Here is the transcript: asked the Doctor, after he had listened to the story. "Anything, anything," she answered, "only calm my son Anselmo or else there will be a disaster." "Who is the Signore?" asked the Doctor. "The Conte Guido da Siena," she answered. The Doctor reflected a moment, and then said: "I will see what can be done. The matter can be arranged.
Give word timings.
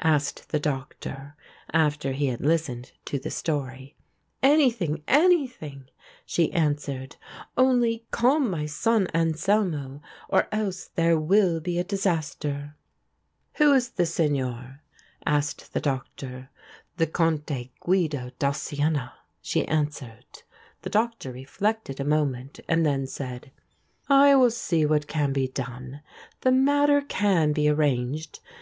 asked 0.00 0.48
the 0.48 0.58
Doctor, 0.58 1.36
after 1.70 2.12
he 2.12 2.28
had 2.28 2.40
listened 2.40 2.92
to 3.04 3.18
the 3.18 3.30
story. 3.30 3.94
"Anything, 4.42 5.02
anything," 5.06 5.90
she 6.24 6.50
answered, 6.54 7.16
"only 7.58 8.06
calm 8.10 8.48
my 8.50 8.64
son 8.64 9.06
Anselmo 9.14 10.00
or 10.30 10.48
else 10.50 10.88
there 10.94 11.20
will 11.20 11.60
be 11.60 11.78
a 11.78 11.84
disaster." 11.84 12.76
"Who 13.56 13.74
is 13.74 13.90
the 13.90 14.06
Signore?" 14.06 14.80
asked 15.26 15.74
the 15.74 15.80
Doctor. 15.82 16.48
"The 16.96 17.06
Conte 17.06 17.68
Guido 17.80 18.30
da 18.38 18.52
Siena," 18.52 19.12
she 19.42 19.68
answered. 19.68 20.44
The 20.80 20.88
Doctor 20.88 21.30
reflected 21.30 22.00
a 22.00 22.04
moment, 22.04 22.58
and 22.68 22.86
then 22.86 23.06
said: 23.06 23.52
"I 24.08 24.34
will 24.34 24.50
see 24.50 24.86
what 24.86 25.06
can 25.08 25.34
be 25.34 25.46
done. 25.46 26.00
The 26.40 26.52
matter 26.52 27.02
can 27.02 27.52
be 27.52 27.68
arranged. 27.68 28.40